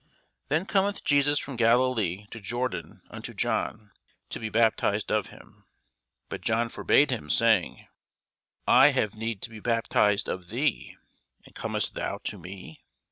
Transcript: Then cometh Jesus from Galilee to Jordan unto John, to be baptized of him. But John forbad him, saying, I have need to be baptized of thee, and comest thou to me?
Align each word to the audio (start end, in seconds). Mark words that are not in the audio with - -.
Then 0.47 0.65
cometh 0.65 1.03
Jesus 1.03 1.37
from 1.37 1.57
Galilee 1.57 2.25
to 2.31 2.39
Jordan 2.39 3.03
unto 3.11 3.35
John, 3.35 3.91
to 4.31 4.39
be 4.39 4.49
baptized 4.49 5.11
of 5.11 5.27
him. 5.27 5.63
But 6.27 6.41
John 6.41 6.69
forbad 6.69 7.11
him, 7.11 7.29
saying, 7.29 7.87
I 8.67 8.87
have 8.87 9.13
need 9.13 9.43
to 9.43 9.51
be 9.51 9.59
baptized 9.59 10.27
of 10.27 10.47
thee, 10.49 10.97
and 11.45 11.53
comest 11.53 11.93
thou 11.93 12.17
to 12.23 12.39
me? 12.39 12.83